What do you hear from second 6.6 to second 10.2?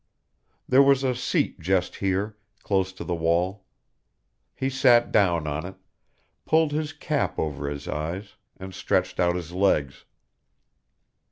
his cap over his eyes, and stretched out his legs.